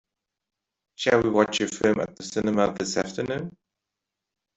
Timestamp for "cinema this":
2.23-2.97